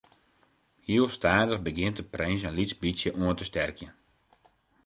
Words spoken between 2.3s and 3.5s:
in lyts bytsje oan te